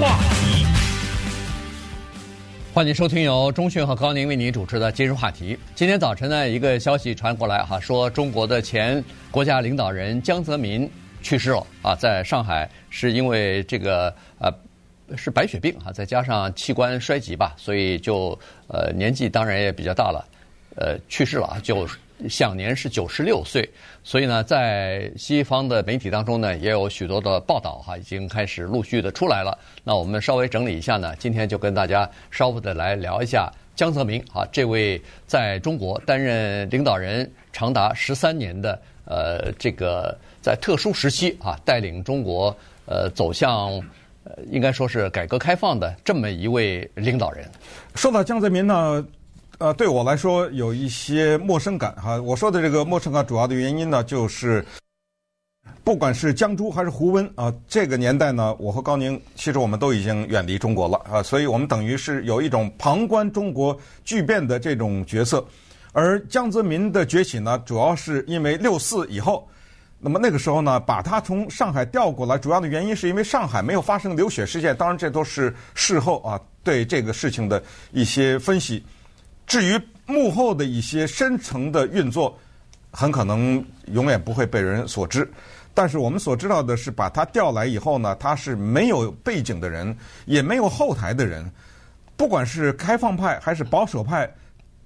[0.00, 0.64] 话题，
[2.72, 5.58] 欢迎收听由中讯和高宁为您主持的今日话题。
[5.74, 10.90] 今天早晨呢，一个消息传过来哈，说中国的前国家领导人江泽民
[11.20, 14.08] 去世了啊，在上海是因为这个
[14.38, 14.50] 呃
[15.18, 18.28] 是白血病哈，再加上器官衰竭吧，所以就
[18.68, 20.24] 呃年纪当然也比较大了，
[20.76, 21.86] 呃去世了啊就。
[22.28, 23.68] 享年是九十六岁，
[24.02, 29.56] 所以呢，在西方的媒体当中呢，也有许多的报道哈，已经开始陆续的出来了。
[29.84, 42.54] 那我们稍微整理一下呢，今天就跟大家稍微的来聊一下江泽民啊，这位在中国担任领导人长达十三年的呃，这个在特殊时期啊，带领中国
[42.86, 43.70] 呃走向
[44.24, 47.48] 呃，应该说是改革开放的这么一位领导人。
[47.94, 49.04] 说到江泽民呢。
[49.60, 52.18] 呃，对我来说有一些陌生感哈。
[52.22, 54.64] 我说的这个陌生感，主要的原因呢，就是
[55.84, 65.46] 不管是江珠还是胡温啊，这个年代呢，我和高宁其实我们都已经远离中国了啊，所以我们等于是有一种旁观中国巨变的这种角色。
[65.92, 69.46] 而江泽民的崛起呢，主要是因为六四以后，
[69.98, 74.74] 那么那个时候呢，把他从上海调过来，主要的原因是因为上海没有发生流血事件。
[74.74, 78.82] 当然，这都是事后啊对这个事情的一些分析。
[79.50, 82.38] 至于幕后的一些深层的运作，
[82.92, 85.28] 很可能永远不会被人所知。
[85.74, 91.50] 但是我们所知道的是，把他调来以后呢，他是没有背景的人，也没有后台的人，
[92.16, 94.32] 不管是开放派还是保守派，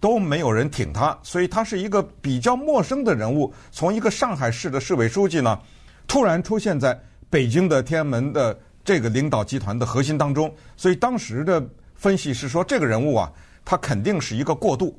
[0.00, 3.52] 都没有人挺他，所以他是一个比较陌生的人物。
[3.70, 5.60] 从一个上海市的市委书记呢，
[6.06, 6.98] 突然出现在
[7.28, 11.62] 北京的天安门的这个领导集团的核心当中，所以当时的
[11.94, 13.30] 分析是说，这个人物啊。
[13.64, 14.98] 他肯定是一个过渡，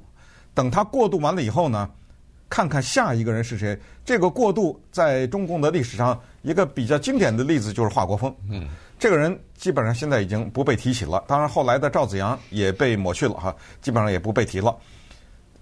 [0.53, 1.89] 等他过渡完了以后呢，
[2.49, 3.77] 看看下一个人是谁。
[4.03, 8.33] 这个过渡在中共的历史上一个比较经典的例子就是华国锋。
[8.49, 11.23] 嗯，这个人基本上现在已经不被提起了。
[11.27, 14.75] 当然后来的赵紫阳也被抹去了哈，基本上也不被提了。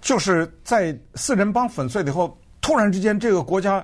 [0.01, 3.83] 就是在四人帮粉碎了以后，突然之间这个国家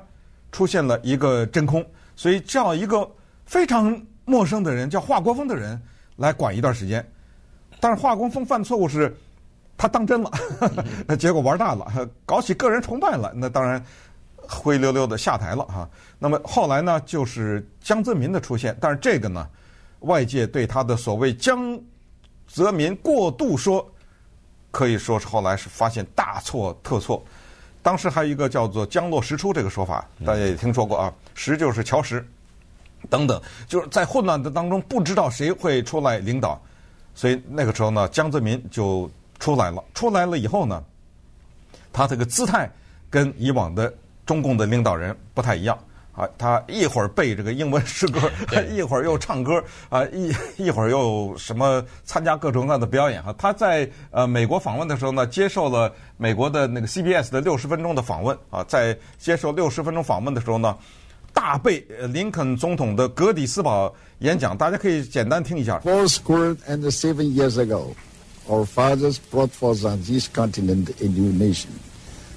[0.51, 1.85] 出现了一个真空，
[2.15, 3.09] 所以叫一个
[3.45, 5.81] 非常陌生的人，叫华国锋的人
[6.17, 7.05] 来管一段时间。
[7.79, 9.15] 但是华国锋犯错误是，
[9.77, 10.31] 他当真了，
[11.07, 11.87] 那 结果玩大了，
[12.25, 13.83] 搞起个人崇拜了，那当然
[14.37, 15.89] 灰溜溜的下台了哈。
[16.17, 19.47] 那么后来呢，就是江泽民的出现，但是这个呢，
[20.01, 21.79] 外界对他的所谓江
[22.47, 23.89] 泽民过度说，
[24.71, 27.23] 可以说是后来是发现大错特错。
[27.81, 32.27] 当时还有一个叫做“江落石出”这个说法，大家也听说过啊，石就是乔石
[33.09, 36.61] 等等，就是在混乱的当中，不知道谁会出来领导。
[37.13, 39.09] 所以那个时候呢，江泽民就
[39.39, 39.83] 出来了。
[39.93, 40.83] 出来了以后呢，
[41.91, 42.69] 他这个姿态
[43.09, 43.93] 跟以往的
[44.25, 45.77] 中共的领导人不太一样
[46.13, 46.27] 啊。
[46.37, 48.31] 他一会儿背这个英文诗歌，
[48.71, 53.33] 一会儿又唱歌啊，一一会儿又什么参加各种各样的表演哈。
[53.37, 58.63] 他在呃美国访问的时候呢，接受了美国的那个 CBS 的六十分钟的访问啊。
[58.65, 60.77] 在接受六十分钟访问的时候呢，
[61.39, 65.79] 大背林肯总统的格底斯堡演讲，大家可以简单听一下。
[65.79, 67.93] Foursquare and seven years ago,
[68.49, 71.69] our fathers brought forth on this continent a new nation,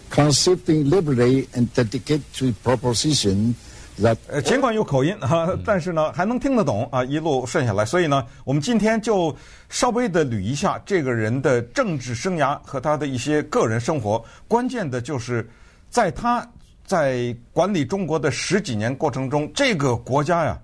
[0.09, 3.55] conceiving liberty and dedicated to proposition
[4.01, 4.17] that。
[4.29, 7.85] 呃，尽管有口音哈，但是呢还能听得懂啊，一路顺下来。
[7.85, 9.37] 所以呢，我们今天就
[9.69, 14.25] 稍微的捋一下这个人的政治生涯和他的一些个人生活。
[14.47, 15.51] 关键的就是
[15.91, 16.49] 在他。
[16.85, 20.61] 在管理中国的十几年过程中，这个国家呀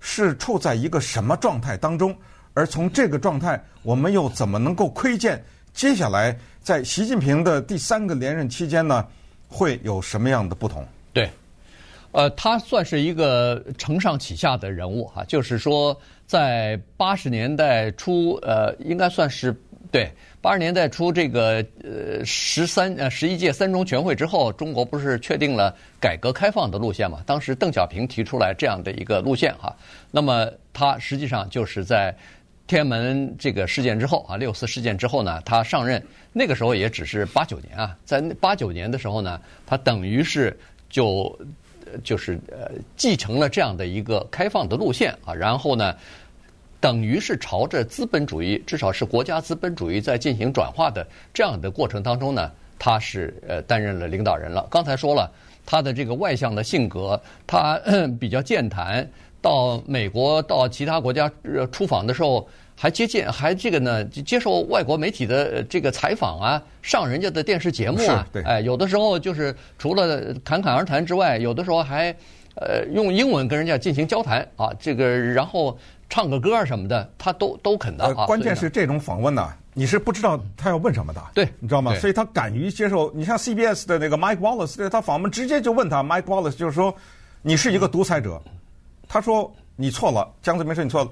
[0.00, 2.16] 是处在一个什么状态当中？
[2.54, 9.06] 而从这个状态，我们又怎么能够窥见接下来在习近平的第三个连任期间呢，
[9.48, 10.84] 会有什么样的不同？
[11.12, 11.30] 对，
[12.12, 19.54] 呃，他算是一个承上启下的人物哈，就是说在八十年代初，呃，应该算是。
[19.90, 20.08] 对，
[20.40, 27.22] 八十年代初这个呃十三呃十一届三中全会之后，中国不是确定了改革开放的路线嘛？
[27.26, 29.74] 当时邓小平提出来这样的一个路线哈。
[30.10, 32.14] 那么他实际上就是在
[32.68, 36.00] 天安门这个事件之后啊，六四事件之后呢，他上任
[36.32, 40.56] 那个时候也只是八九年啊，在八九年的时候呢，他等于是
[40.88, 41.36] 就
[42.04, 45.96] 就是呃继承了这样的一个开放的路线啊，然后呢。
[46.80, 54.66] 等于是朝着资本主义，至少是国家资本主义在进行转化的这样的过程当中呢，他是呃担任了领导人了。
[54.70, 55.30] 刚才说了，
[55.66, 57.78] 他的这个外向的性格，他
[58.18, 59.06] 比较健谈，
[59.42, 61.30] 到美国到其他国家
[61.70, 72.10] 出访的时候，还接见还这个呢接受外国媒体的这个采访啊，上人家的电视节目啊，哎，有的时候就是除了侃侃而谈之外，有的时候还
[72.54, 75.76] 呃用英文跟人家进行交谈啊，这个然后。
[76.10, 78.26] 唱个歌什么的，他都都肯的啊。
[78.26, 81.94] 关键是这种访问呢，你是不知道他要问什么的，对，你知道吗？
[81.94, 83.10] 所以他敢于接受。
[83.14, 86.94] 你像 CBS 的那个 Mike Wallace，他访问直接就问他，Mike Wallace 就是说，
[87.40, 88.42] 你是一个独裁者。
[89.08, 91.10] 他说你错了，江泽民说你错了。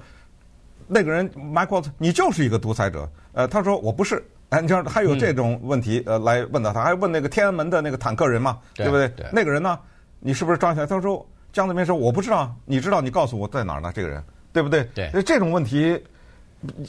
[0.85, 3.09] 那个人 Mike Wallace，你就是一个独裁者。
[3.33, 4.23] 呃，他说我不是。
[4.49, 9.07] 哎，你知道还有这种问题呃来问到他，还问那个天安门的那个坦克人嘛，对不对？
[9.09, 9.79] 对那个人呢，
[10.19, 10.87] 你是不是抓起来？
[10.87, 13.91] 他说江泽民说我不知道，你知道你告诉我在哪儿呢？
[13.93, 14.23] 这个人。
[14.53, 14.87] 对不对？
[14.93, 16.01] 对，这种问题，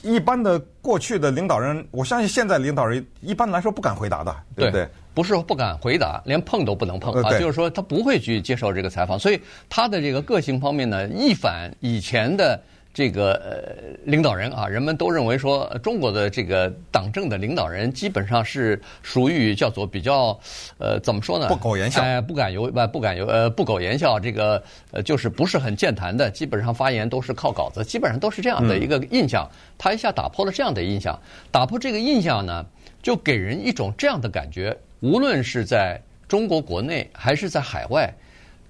[0.02, 4.84] 一般的过去的领导人，我相信现在领导人一般来说不敢回答的，对不对？
[4.84, 7.38] 对，不是不敢回答，连碰都不能碰啊！
[7.38, 12.60] 就是说他不会去接受这个采访，所以他的这个个性方面呢，一反以前的。
[13.00, 20.38] 这个呃领导人啊，人们都认为说，中国的这个党政的领导人基本上是属于叫做比较
[20.76, 21.48] 呃怎么说呢？
[21.48, 29.48] 不苟言笑，哎，不敢有不不敢有呃不苟言笑，这个呃就是不是很健谈的，基本上发言都是靠稿子，基本上都是这样的一个印象。
[29.50, 31.18] 嗯、他一下打破了这样的印象，
[31.50, 32.66] 打破这个印象呢，
[33.02, 35.98] 就给人一种这样的感觉，无论是在
[36.28, 38.12] 中国国内还是在海外，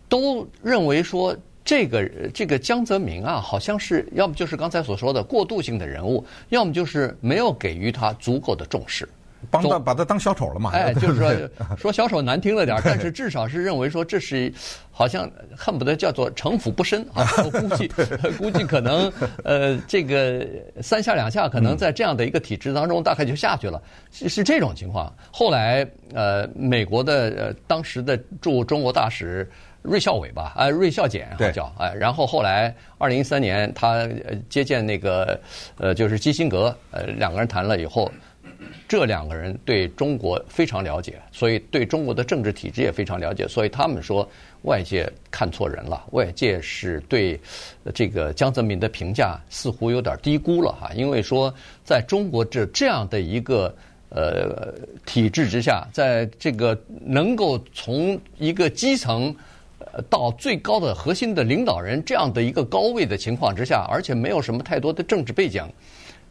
[0.09, 1.37] 都认为说。
[1.65, 9.09] 这个这个江泽民啊，好像是要么就是刚才所说的过渡性的人物，要么就是没有给予他足够的重视，
[9.51, 10.71] 帮他把他当小丑了嘛？
[10.73, 11.33] 哎，就是说
[11.77, 14.53] 说小丑难听了点，但是至少是认为说这是
[14.91, 17.29] 好像恨不得叫做城府不深啊。
[17.45, 17.89] 我估计
[18.39, 19.13] 估计可能
[19.45, 20.47] 呃这个
[20.83, 23.81] 三下两下，可能在这样的一个体制当中，大概就下去了，
[24.11, 25.15] 是是这种情况。
[25.31, 29.49] 后来呃，美国的呃当时的驻中国大使。
[29.83, 34.07] 芮孝伟吧，啊，芮孝俭好叫，哎，然后后来二零一三年他
[34.49, 35.41] 接见那个
[35.79, 38.13] 呃，就是基辛格，呃，两个人谈了以后，
[38.87, 44.29] 这两个人对中国非常了解，所以对中国的政治体制也非常了解，所以他们说
[44.65, 47.41] 外界看错人了，外界是对
[47.95, 51.53] 这个江泽民的评价似乎有点低估了哈，因为说
[51.85, 53.75] 在中国这这样的一个
[54.11, 54.75] 呃
[55.07, 59.35] 体制之下，在这个能够从一个基层。
[60.09, 65.63] 到最高的核心的领导人这样的一个高位的情况之下，而且没有什么太多的政治背景，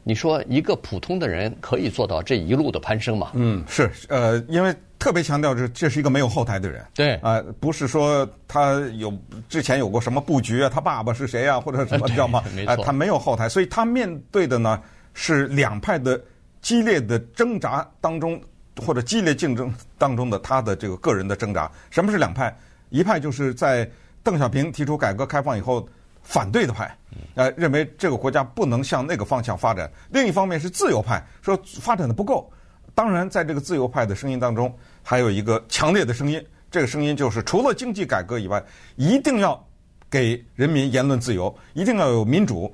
[0.04, 3.32] 你说一个普通的人可以做到这一路的攀升吗？
[3.34, 9.14] 嗯，是，呃，因为特别强调这这是一个没有后台的人，对，啊、呃，不是说他有
[9.48, 12.44] 之前有过什么布局啊，他爸爸是谁啊，或者什么知道吗？
[12.56, 14.82] 没错、呃，他没有后台，所以他面对的呢
[15.14, 16.20] 是两派的
[16.62, 18.42] 激烈的挣扎当中，
[18.78, 21.72] 或者激烈竞争当中的他的这个个人的挣扎。
[21.90, 22.54] 什么是两派？
[22.90, 23.90] 一派就是在
[24.24, 25.88] 邓小平提出改革开放以后
[26.22, 26.96] 反对的派，
[27.36, 32.52] 呃，认为这个国家不能向那个方向发展；另一方面是自由派，说发展的不够。
[32.94, 38.62] 当然，在这个自由派的声音当中，还有一个强烈的声音，这个声音就是除了经济改革以外，
[38.98, 39.66] 一定要
[40.10, 42.72] 给人民言论自由，一定要有民主。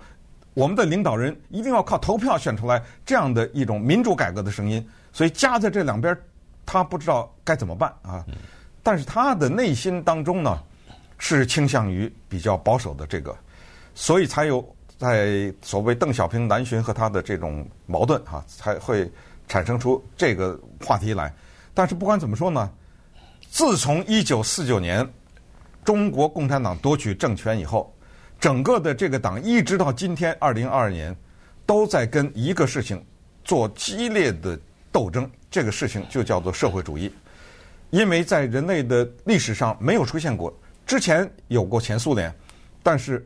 [0.55, 4.83] 我们的领导人一定要靠投票选出来这样的一种民主改革的声音。
[5.13, 6.17] 所以夹在这两边，
[6.65, 8.25] 他不知道该怎么办啊。
[8.85, 10.61] 但是他的内心当中呢，
[11.17, 13.35] 是倾向于比较保守的这个，
[13.95, 14.63] 所以才有
[14.99, 19.11] 在所谓邓小平南巡和他的这种矛盾哈，才会
[19.47, 20.55] 产生出这个
[20.85, 21.33] 话题来。
[21.73, 22.69] 但是不管怎么说呢，
[23.49, 25.03] 自从一九四九年
[25.83, 27.91] 中国共产党夺取政权以后，
[28.39, 31.15] 整个的这个党一直到今天二零二二年，
[31.65, 33.03] 都在跟一个事情
[33.43, 34.59] 做激烈的
[34.91, 37.11] 斗争，这个事情就叫做社会主义。
[37.95, 40.53] 因为在人类的历史上没有出现过，
[40.85, 42.29] 之前有过前苏联，
[42.83, 43.25] 但是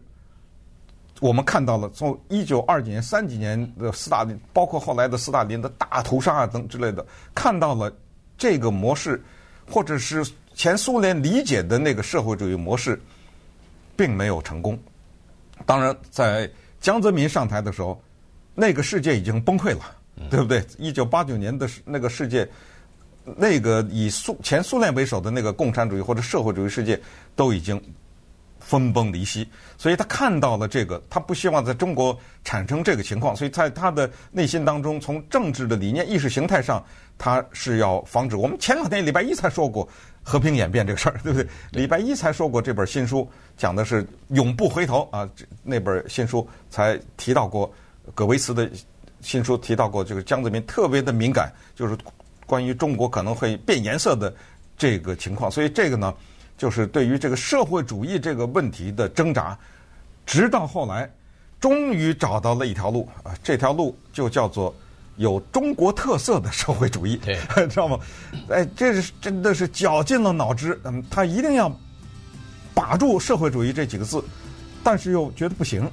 [1.20, 7.92] 我们看到了从一九二几年、三几年的斯大林，包括后来的斯大林的大屠杀啊等之类的，看到了
[8.38, 9.20] 这个模式，
[9.68, 10.24] 或者是
[10.54, 13.02] 前苏联理解的那个社会主义模式，
[13.98, 14.78] 并没有成功。
[15.66, 16.48] 当然，在
[16.80, 18.00] 江泽民上台的时候，
[18.54, 19.96] 那个世界已经崩溃了，
[20.30, 20.64] 对不对？
[20.78, 22.48] 一九八九年的那个世界。
[23.38, 27.00] 那个以苏前苏联为首的那个共产主义或者社会主义世界
[27.36, 27.82] 都已经
[28.60, 36.84] 分崩离析，所以他看到了这个，他不希望在中国产生这个情况，所以在他的内心当中，从政治的理念、意识形态上，
[37.18, 38.36] 他是要防止。
[38.36, 39.88] 我们前两天礼拜一才说过
[40.22, 41.48] 和平演变这个事儿，对不对？
[41.72, 45.28] 礼拜一才说过这本新书讲的是永不回头啊，
[45.64, 47.72] 那本新书才提到过
[48.14, 48.70] 葛维茨的
[49.22, 51.98] 新书提到过这个江泽民特别的敏感，就是。
[52.50, 54.34] 关于中国可能会变颜色的
[54.76, 56.12] 这个情况，所以这个呢，
[56.58, 59.56] 就是对于这个社会主义这个问题的挣扎，
[60.26, 61.08] 直到后来，
[61.60, 64.74] 终于找到了一条路啊，这条路就叫做
[65.18, 67.38] 有中国特色的社会主义，对，
[67.68, 68.00] 知道吗？
[68.50, 71.72] 哎，这是真的是绞尽了脑汁，嗯，他一定要
[72.74, 74.24] 把住社会主义这几个字，
[74.84, 75.88] 但是又觉得不行，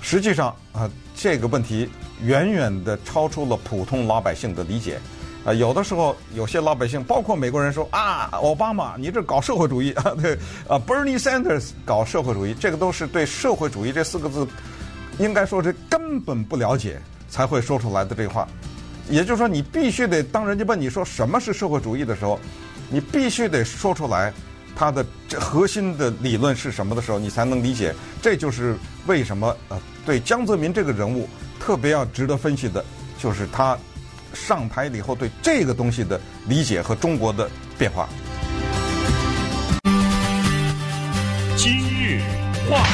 [0.00, 1.88] 实际上啊，这个问题
[2.20, 4.98] 远远的超出了普通老百姓的理解。
[5.44, 10.34] 啊，有的时候有些老百姓，包括美国人说啊，奥巴马你这搞社会主义啊，对
[10.68, 14.46] 啊，Bernie Sanders 搞社会主义，这个都是对社会主义这四个字，
[15.18, 18.46] 应该说是根本不了解才会说出来的这话。
[19.08, 22.38] 也就是说，你必须得当人家问你说什么是社会主义的时候，
[22.90, 24.30] 你必须得说出来，
[24.76, 27.94] 它的这核心的理论是什么的时候，你才能理解。
[28.20, 28.76] 这就是
[29.06, 31.26] 为什么呃，对江泽民这个人物
[31.58, 32.84] 特别要值得分析的，
[33.18, 33.78] 就是他。
[34.34, 38.08] 上台以后对这个东西的理解和中国的变化。
[41.56, 42.20] 今日
[42.70, 42.84] 话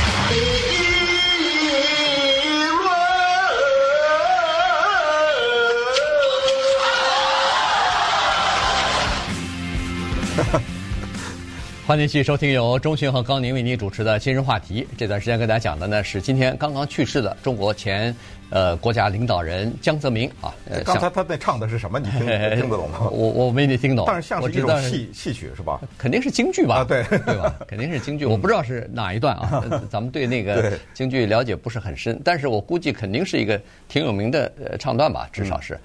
[11.86, 14.82] 欢迎继续收听由钟迅和高宁为您主持的《今日话题》。
[14.96, 18.14] 这段时间跟大家讲的呢是今天刚刚去世的中国前
[18.48, 20.54] 呃国家领导人江泽民啊。
[20.82, 22.00] 刚才他在唱的是什么？
[22.00, 23.00] 你听听得懂吗？
[23.12, 24.06] 我我没你听懂。
[24.06, 25.78] 但是像是一种戏戏曲是吧？
[25.98, 26.76] 肯定是京剧吧？
[26.76, 27.54] 啊，对对吧？
[27.68, 28.24] 肯定是京剧。
[28.24, 29.62] 我不知道是哪一段啊？
[29.90, 35.78] 咱们对那个 京剧了解不是很深，但是我估计肯定是一个挺有名的呃唱段吧，至少是。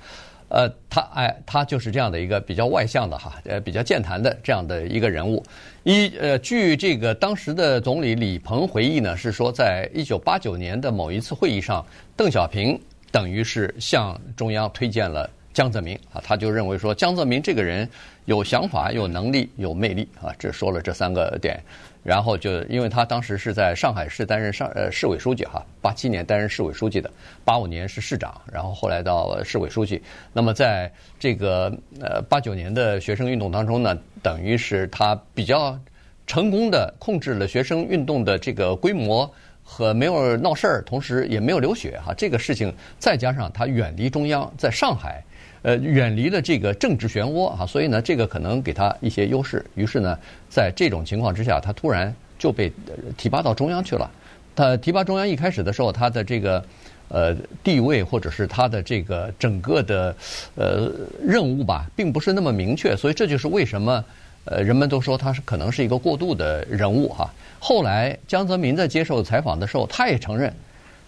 [0.49, 5.43] 呃，他哎，他就是这样的一个比较外向的哈，呃，比较健谈的这样的一个人物。
[5.83, 11.85] 一呃，据这个当时的总理李鹏回忆呢，是说在一九八九年的某一次会议上，
[12.17, 12.79] 邓小平
[13.11, 17.87] 等于是向中央推荐了江泽民啊，他就认为说江泽民这个人
[18.25, 21.59] 有想法、有能力、有魅力啊，这说了这三个点。
[22.01, 27.11] 然后就因为他当时是在上海市担任上呃市委书记哈，八七年担任市委书记的，
[27.43, 30.01] 八五年是市长，然后后来到市委书记。
[30.31, 35.77] 那么在这个呃八九年的学生运动当中呢，等于是他比较
[36.25, 39.29] 成功的控制了学生运动的这个规模
[39.63, 42.13] 和没有闹事儿，同时也没有流血哈。
[42.17, 45.23] 这个事情再加上他远离中央，在上海。
[45.61, 49.65] 呃，远离了这个政治漩涡啊，所以呢，这个可能给他一些优势。
[49.75, 50.17] 于是呢，
[50.49, 52.71] 在这种情况之下，他突然就被
[53.17, 54.09] 提拔到中央去了。
[54.55, 56.63] 他提拔中央一开始的时候，他的这个
[57.09, 60.15] 呃地位或者是他的这个整个的
[60.55, 62.95] 呃任务吧，并不是那么明确。
[62.95, 64.03] 所以这就是为什么
[64.45, 67.29] 呃人们都说他是可能是一个过渡的人物哈。
[67.59, 70.53] 后来江泽民在接受采访的时候，他也承认。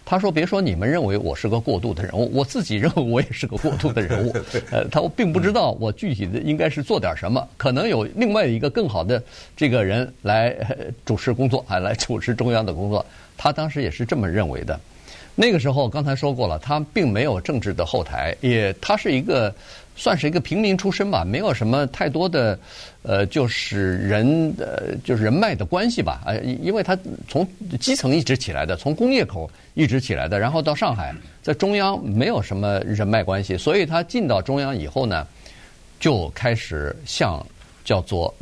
[0.04, 4.34] 他说：“别说你们认为我是个过渡的人物，我自己认为我也是个过渡的人物。
[4.70, 9.22] 呃，他并不知道我具体的应该是做点什么，可能有另外一个更好的
[9.56, 10.54] 这个人来
[11.04, 13.04] 主持工作，啊来主持中央的工作。
[13.36, 14.78] 他当时也是这么认为的。
[15.34, 19.54] 那个时候刚才说过了，他并没有政治的后台，也他是一个。”
[19.94, 22.58] 算是一个平民出身吧，没有什么太多的，
[23.02, 27.46] 呃，就是人呃，就是人脉的关系吧，呃，因为他从
[27.78, 35.26] 基层一直起来的，从工业口一直起来的，然后到上海，在中央没有什么人脉关系，所以他进到中央以后呢，
[36.00, 37.46] 就开始向
[37.84, 38.34] 叫做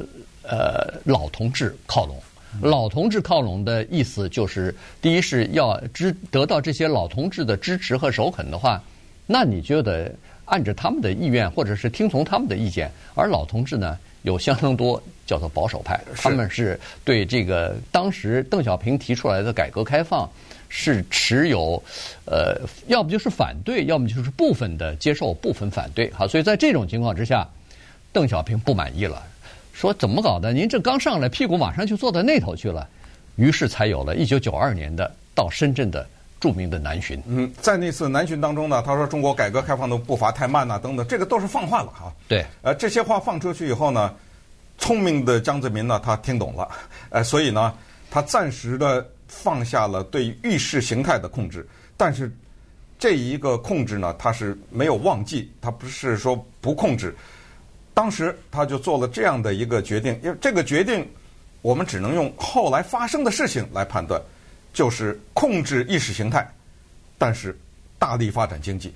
[0.44, 2.16] 呃老同志靠拢。
[2.62, 8.80] 老同志靠拢的意思就是，第一是要支得到这些老同志的支持和首肯的话，
[9.26, 10.10] 那你觉得？
[10.50, 20.28] 按着他们的意愿，或者是听从他们的意见，而老同志呢，有相当多叫做保守派，他们是对这个当时邓小平提出来的改革开放
[20.68, 21.80] 是持有，
[22.24, 26.10] 呃，要不就是反对，要么就是部分的接受，部分反对。
[26.12, 27.48] 好，所以在这种情况之下，
[28.12, 29.22] 邓小平不满意了，
[29.72, 30.52] 说怎么搞的？
[30.52, 32.88] 您这刚上来，屁股马上就坐到那头去了，
[33.36, 36.04] 于是才有了一九九二年的到深圳的。
[36.40, 42.10] 著名的南巡，嗯，在那次南巡当中呢，他说中国改革开放的步伐太慢呐，等等，这个都是放话了哈。
[42.26, 44.14] 对，呃，这些话放出去以后呢，
[44.78, 46.66] 聪明的江泽民呢，他听懂了，
[47.10, 47.74] 呃，所以呢，
[48.10, 52.32] 他暂时的放下了对意识形态的控制，但是
[52.98, 57.14] 这一个控制呢，他是没有忘记，他不是说不控制，
[57.92, 61.06] 当时他就做了这样的一个决定，因为这个决定
[61.60, 64.18] 我们只能用后来发生的事情来判断。
[64.72, 66.48] 就是控制意识形态，
[67.18, 67.58] 但是
[67.98, 68.92] 大力发展经济。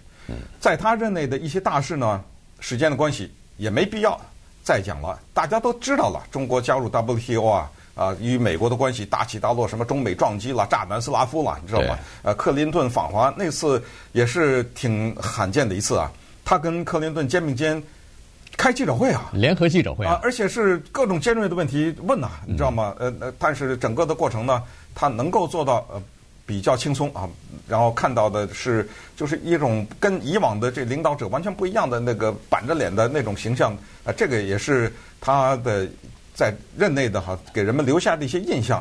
[0.59, 2.23] 在他任内的一些大事呢，
[2.61, 4.19] 时间的关系也没必要
[4.63, 5.21] 再讲了。
[5.35, 11.99] 大家都知道了，中国加入 WTO 啊，啊，与美国的关系大起大落，什么中美撞击了，炸南斯拉夫了，你知道吗？
[12.23, 16.11] 呃，克林顿访华那次也是挺罕见的一次啊。
[16.43, 17.83] 他跟克林顿肩并肩
[18.57, 22.95] 开记者会啊，联合记者会啊，而且是各种尖锐的问题问呐，你知道吗？
[22.99, 24.63] 呃呃，但是整个的过程呢。
[24.97, 26.01] 他能够做到呃
[26.47, 27.29] 比较轻松啊，
[27.67, 35.85] 然后看到的是就是一种跟以往的这领导者完全不一样的那个板着脸的那种形象啊，这个也是他的
[36.33, 38.81] 在任内的哈给人们留下的一些印象。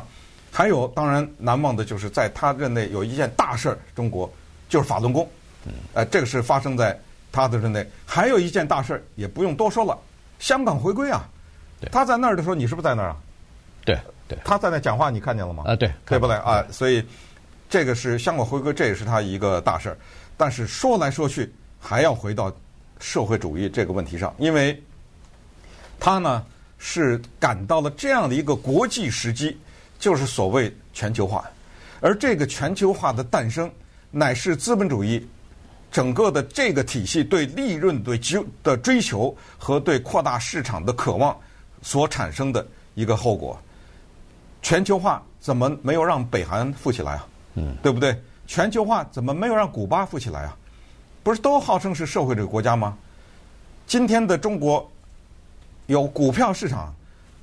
[0.52, 4.32] 还有，当然难忘的就是在他任内有一件大事儿，中国
[4.68, 5.28] 就是法轮功，
[5.94, 6.96] 呃，这个是发生在
[7.34, 7.84] 他的任内。
[8.06, 9.98] 还有一件大事儿也不用多说了，
[10.38, 11.28] 香港回归啊。
[11.90, 13.16] 他在那儿的时候，你是不是在那儿啊？
[13.84, 13.98] 对
[14.28, 14.38] 对。
[14.44, 15.64] 他在那讲话，你看见了吗？
[15.66, 16.64] 啊，对，对不对啊？
[16.70, 17.04] 所以
[17.68, 19.98] 这个是香港回归，这也是他一个大事儿。
[20.36, 22.50] 但是说来说去，还要回到
[23.00, 24.80] 社会主义这个问题上，因为
[25.98, 26.46] 他呢
[26.78, 29.58] 是赶到了这样的一个国际时机。
[29.96, 31.48] 就是所谓全球化，
[32.00, 33.70] 而这个全球化的诞生，
[34.10, 35.26] 乃是资本主义
[35.94, 41.38] 整个的这个体系对利润对追的追求和对扩大市场的渴望
[41.82, 43.56] 所产生的一个后果。
[44.60, 47.26] 全球化怎么没有让北韩富起来啊？
[47.54, 48.20] 嗯，对不对？
[48.48, 50.56] 全球化怎么没有让古巴富起来啊？
[51.22, 52.98] 不是都号称是社会主义国家吗？
[53.86, 54.90] 今天的中国
[55.86, 56.92] 有股票市场，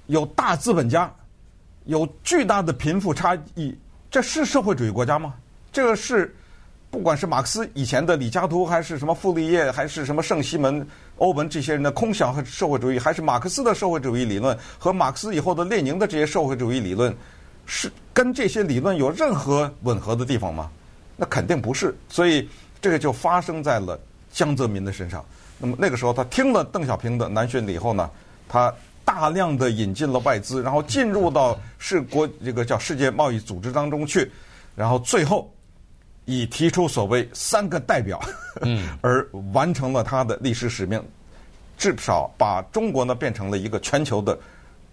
[0.08, 1.10] 有大资本家。
[1.86, 3.74] 有巨大的贫富差异，
[4.10, 5.36] 这是社会主义国家吗？
[5.72, 6.36] 这个是，
[6.92, 10.86] 不管是马克思以前的李嘉图，还是什么傅立叶，还是什么圣西门、
[11.18, 17.16] 欧文这些人的空想和社会主义，还是马克思的社会主义理论和马克思以后的列宁的这些社会主义理论，
[17.66, 20.70] 是跟这些理论有任何吻合的地方吗？
[21.16, 21.96] 那肯定不是。
[22.10, 22.48] 所以
[22.82, 23.98] 这个就发生在了
[24.32, 25.24] 江泽民的身上。
[25.58, 28.10] 那么那个时候，他听了邓小平的南巡以后呢，
[28.48, 28.74] 他。
[29.04, 34.32] 大量的引进了外资，然后进入到世国这个叫世界贸易组织当中去，
[34.76, 35.52] 然后最后
[36.26, 38.20] 以提出所谓三个代表，
[38.62, 41.04] 嗯， 而完成了他的历史使命，
[41.78, 44.38] 至少把中国呢变成了一个全球的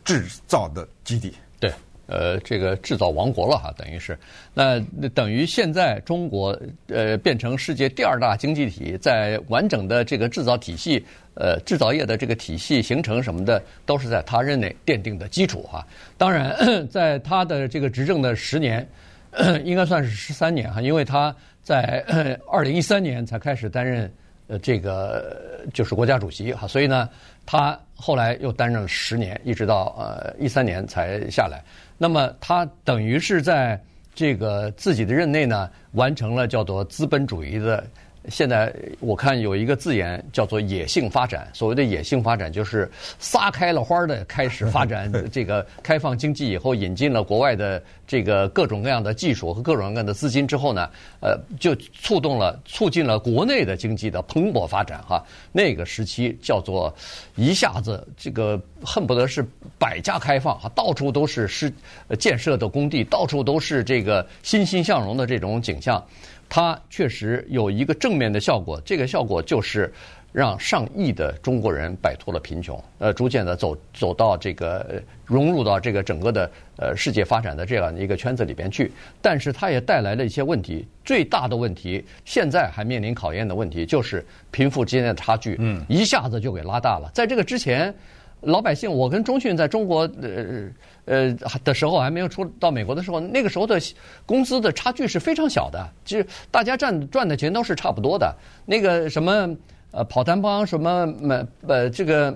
[0.04, 1.34] 制造的基地。
[1.60, 1.72] 对。
[2.10, 4.18] 呃，这个制造王国了哈，等于是，
[4.54, 4.80] 那
[5.10, 11.04] 等于现在中国呃变成世界第二大经济体，在完整的这个制造体系，
[11.34, 15.86] 呃，制造业的这个体系形成什么的，都是在他任内奠定的基础哈。
[16.16, 16.56] 当然，
[16.88, 18.88] 在他的这个执政的十年，
[19.64, 22.04] 应该算是十三年哈，因为他在
[22.50, 24.10] 二零一三年才开始担任
[24.46, 27.08] 呃这个就是国家主席哈，所以呢，
[27.46, 31.62] 他后来又担任了十年，一直到呃一三年才下来。
[31.96, 33.80] 那么他等于是在
[34.14, 37.84] 这个自己的任内呢，完成了叫做资本主义的。
[38.30, 41.48] 现在我看有一个字眼叫做野性发展。
[41.52, 45.12] 所谓的野性发展，就是撒开了花的开始发展。
[45.32, 50.88] 这个开放经济以后，引进了国外的这个各种各样的技术和各种各样的资金之后呢，
[51.20, 55.02] 呃，就触动了、促进了国内的经济的蓬勃发展。
[55.02, 56.94] 哈，那个时期叫做
[57.36, 59.44] 一下子这个恨不得是
[59.78, 61.72] 百家开放，哈，到处都是施
[62.18, 66.02] 建设的工地，到处都是这个欣欣向荣的这种景象。
[66.48, 69.92] 它确实有一个正面的效果，这个效果就是
[70.32, 78.90] 让上亿的中国人摆脱了贫穷，呃，逐渐的走走到这个融入到这个整个的呃世界发展的这样一个圈子里边去。
[79.20, 87.10] 但是它也带来了一些问题，最大的问题现在还面临考验的问题就是贫富之间的差距，嗯，一下子就给拉大了。
[87.14, 87.94] 在这个之前。
[88.42, 90.70] 老百姓，我跟中迅在中国呃
[91.08, 93.80] 呃的时候还没有出到美国的时候，那个时候的
[94.26, 98.34] 工资的差距是非常小的，就是大家赚赚的钱都是差不多的。
[98.66, 99.48] 那个什么
[99.90, 102.34] 呃跑单帮什么呃呃这个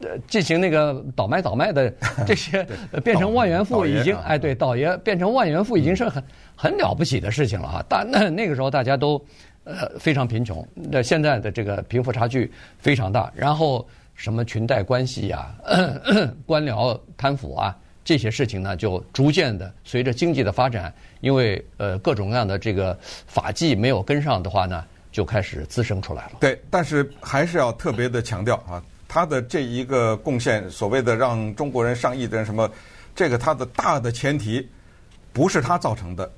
[0.00, 1.92] 呃进行那个倒卖倒卖的
[2.24, 2.64] 这些
[3.02, 6.22] 变成万元富已经哎对倒爷变成万元富已经是很
[6.54, 7.84] 很了不起的事情了啊。
[7.88, 9.20] 但那那个时候大家都
[9.64, 13.84] 呃非常贫穷，那现在的这个贫富差距非常大，然后。
[14.20, 15.78] 什么裙带关系呀、啊、
[16.44, 20.90] 官僚贪腐啊，这些事情呢，就逐渐的随着经济的发展，
[21.20, 26.38] 因为呃各种各样的这个法纪没有跟上的话呢，就开始滋生出来了。
[26.40, 32.66] 对，但是还是要特别的强调啊，他的这一个贡献，所谓的让中国人上亿的什么，
[33.14, 34.66] 这个他的大的前提
[35.30, 36.32] 不是他造成的，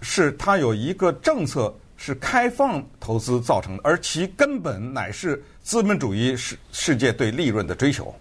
[0.00, 5.42] 是他有一个政策是开放投资造成的，而其根本乃是。
[5.62, 8.12] 资本主义世世界对利润的追求，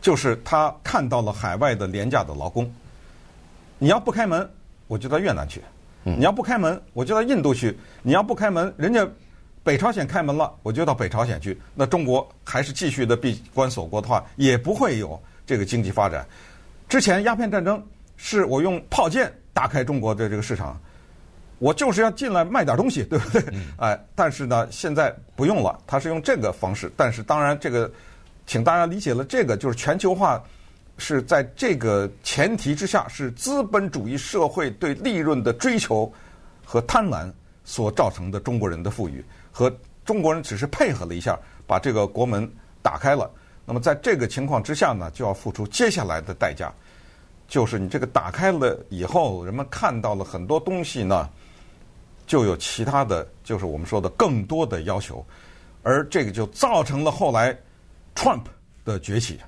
[0.00, 2.72] 就是他看到了海外的廉价的劳工。
[3.78, 4.48] 你要不开门，
[4.86, 5.60] 我就到越南去；
[6.04, 9.06] 你要不开门，我就到印度去；你要不开门，人家
[9.62, 11.58] 北朝鲜开门了，我就到北朝鲜去。
[11.74, 16.26] 那中国还是继续的闭关锁国的话，也不会有这个经济发展。
[16.88, 17.82] 之前鸦片战争
[18.16, 20.78] 是我用炮舰打开中国的这个市场。
[21.58, 23.44] 我就是要进来卖点东西，对不对？
[23.76, 26.90] 哎，但是呢，现在不用了，他是用这个方式。
[26.96, 27.90] 但是当然，这个
[28.50, 30.42] 请大家理解了，这个就是全球化
[30.98, 36.12] 是在这个前提之下，是资本主义社会对利润的追求
[36.64, 37.32] 和贪婪
[37.62, 39.72] 所造成的中国人的富裕，和
[40.04, 42.50] 中国人只是配合了一下，把这个国门
[42.82, 43.30] 打开了。
[43.64, 46.74] 那么在这个情况之下呢，就要付出接下来的代价。
[47.46, 51.30] 就是你这个打开了以后，人们看到了很多东西呢，
[52.26, 55.24] 就有其他的就是我们说的更多的要求，
[55.84, 57.56] 而这个就造成了后来
[58.14, 58.44] Trump
[58.84, 59.38] 的崛起。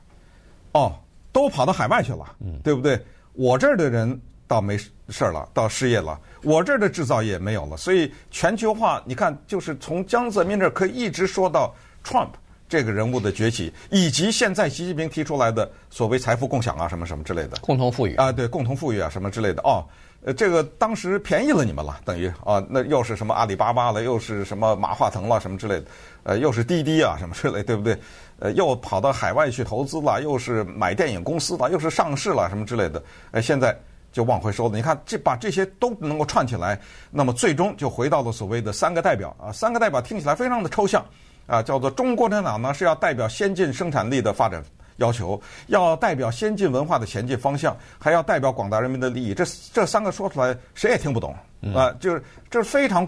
[0.73, 0.99] 哦，
[1.33, 3.01] 都跑到海外去了，对不对？
[3.35, 6.19] 我这儿的人倒没事儿了，倒失业了。
[6.43, 12.31] 我这儿的制造业没有了，所以全球化，你看，就是从江泽民这儿可以一直说到 Trump
[12.69, 19.61] 这个人物的崛起，以及现在习近平提出来的所谓财富共享啊，什么什么之类的，共同富裕啊，对，共同富裕啊，什么之类的。
[19.63, 19.85] 哦，
[20.25, 25.87] 呃，这个当时便宜了你们了，等于啊，那又是什么阿里巴巴了，又是什么马化腾了，什么之类的，
[26.23, 27.99] 呃，又是滴滴啊，什么之类，对不对？
[28.39, 33.03] 呃，又跑到海外去投资了，又是买电影公司了，又是上市了，什么之类的。
[33.33, 33.77] 呃，现在
[34.13, 34.77] 就往回收了。
[34.77, 36.81] 你看，这把这些都能够串起来，
[37.11, 39.51] 那么最终就回到了所谓的三个代表啊。
[39.51, 41.05] 三个代表听起来非常的抽象
[41.49, 44.63] 啊，叫做中国共产党呢是要代表先进生产力的发展
[44.97, 49.35] 要求，要代表先进文化的前进方向，还要代表广大人民的利益。
[49.35, 51.35] 这这三个说出来谁也听不懂
[51.75, 53.07] 啊，就是这是非常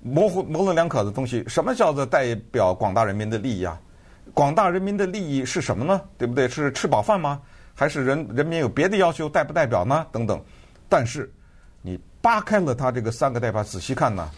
[0.00, 1.44] 模糊、模棱两可的东西。
[1.46, 3.78] 什么叫做代表广大人民的利益啊？
[4.34, 6.00] 广大人民的利益是什么呢？
[6.18, 6.48] 对不对？
[6.48, 7.40] 是吃饱饭吗？
[7.74, 10.06] 还是人人民有别的要求代不代表呢？
[10.12, 10.42] 等等。
[10.88, 11.32] 但是
[11.82, 14.30] 你扒开了他这个三个代表，仔细看呢，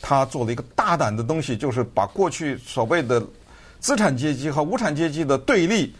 [0.00, 3.22] 他做了一个大胆的东西，就是把过去所谓的
[3.78, 5.94] 资产阶级和无产阶级的对立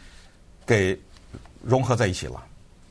[0.67, 0.99] 给
[1.63, 2.43] 融合在一起了，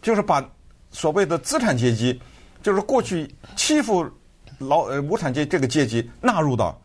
[0.02, 0.44] 就是把
[0.92, 2.20] 所谓的资产阶级，
[2.62, 4.10] 就是过去欺负
[4.58, 6.80] 劳呃无产阶级这个阶级纳入到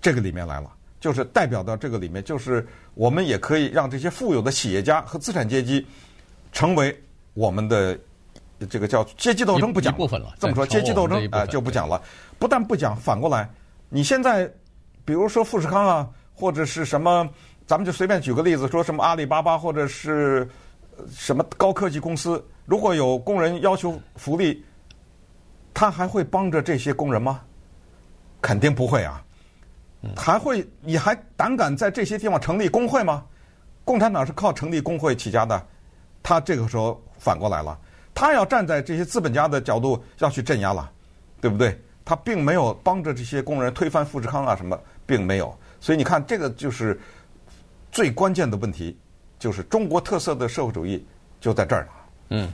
[0.00, 0.70] 这个里面来了。
[1.00, 5.84] 就是代表到这个里面，就是我们也可以让这些富有的企业家和资产阶级
[6.52, 6.96] 成为
[7.34, 7.98] 我们的
[8.70, 10.32] 这个叫阶级斗争不讲部分了。
[10.38, 12.00] 这么说，阶级斗争啊就不讲了。
[12.38, 13.50] 不但不讲，反过来，
[13.88, 14.48] 你现在
[15.04, 17.28] 比如说富士康啊，或者是什么，
[17.66, 20.48] 咱们就随便举个例子，说什么阿里巴巴或者是
[21.10, 24.64] 什么高科技公司，如果有工人要求福利，
[25.72, 27.40] 他还会帮着这些工人吗？
[28.40, 29.22] 肯定不会啊。
[30.16, 30.68] 还会？
[30.80, 33.24] 你还胆敢在这些地方成立工会吗？
[33.84, 35.64] 共产党是靠成立工会起家的，
[36.22, 37.78] 他这个时候反过来了，
[38.12, 40.90] 他要站在这些资本家的角度要去镇压了，
[41.40, 41.80] 对不对？
[42.04, 45.56] 他并没有帮着这些工人推翻富士康啊什么，并没有。
[45.80, 47.00] 所以你看，这个就是
[47.92, 48.96] 最关键的问题，
[49.38, 51.04] 就是中国特色的社会主义
[51.40, 51.88] 就在这儿了。
[52.30, 52.52] 嗯。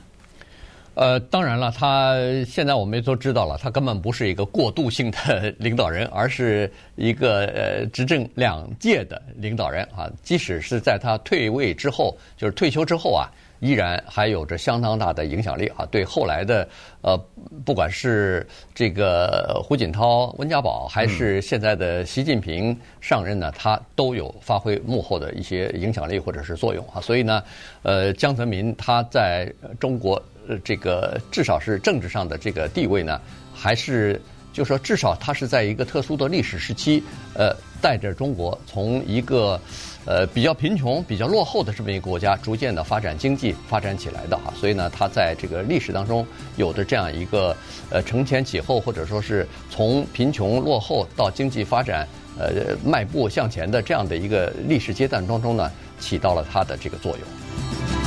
[0.95, 2.13] 呃，当然了，他
[2.45, 10.11] 现在我们都知道了，他根本不是一个过渡性的领导人，而是一个呃执政两届的领导人啊。
[10.21, 15.85] 即使是在他退位之后，就是退休之后啊，依然还有着相当大的影响力啊。
[15.91, 16.67] 对后来的
[17.01, 17.17] 呃，
[17.65, 27.01] 不管是这个胡锦涛、温家宝，还是现在的习近平上任呢，他都有发挥幕后的一些影响力或者是作用啊。
[27.01, 27.43] 所以呢，
[27.83, 30.21] 呃，江泽民他在中国。
[30.47, 33.21] 呃，这个至少是政治上的这个地位呢，
[33.53, 34.19] 还是
[34.51, 37.03] 就说至少他是在一个特殊的历史时期，
[37.35, 39.59] 呃，带着中国从一个
[40.05, 44.53] 呃比较贫穷、比较落后的这么一个国家，逐渐的发展经济发展起来的哈。
[44.55, 46.25] 所以呢，他在这个历史当中
[46.57, 47.55] 有着这样一个
[47.89, 57.98] 呃承前启后，或者说是从贫穷落后到经济发展呃迈步向前的这样的一个历史阶段当中呢，起到了他的这个作用。